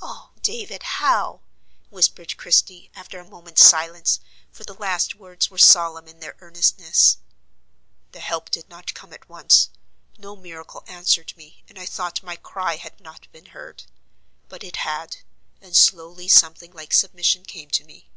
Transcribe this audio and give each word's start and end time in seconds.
"Oh, 0.00 0.30
David, 0.40 0.82
how?" 0.82 1.42
whispered 1.90 2.38
Christie 2.38 2.90
after 2.96 3.20
a 3.20 3.28
moment's 3.28 3.62
silence, 3.62 4.18
for 4.50 4.64
the 4.64 4.72
last 4.72 5.16
words 5.16 5.50
were 5.50 5.58
solemn 5.58 6.08
in 6.08 6.20
their 6.20 6.36
earnestness. 6.40 7.18
"The 8.12 8.20
help 8.20 8.48
did 8.50 8.70
not 8.70 8.94
come 8.94 9.12
at 9.12 9.28
once. 9.28 9.68
No 10.16 10.36
miracle 10.36 10.84
answered 10.86 11.36
me, 11.36 11.64
and 11.68 11.78
I 11.78 11.84
thought 11.84 12.22
my 12.22 12.36
cry 12.36 12.76
had 12.76 12.98
not 12.98 13.30
been 13.30 13.50
heard. 13.52 13.84
But 14.48 14.64
it 14.64 14.76
had, 14.76 15.18
and 15.60 15.76
slowly 15.76 16.28
something 16.28 16.72
like 16.72 16.94
submission 16.94 17.44
came 17.44 17.68
to 17.72 17.84
me. 17.84 18.08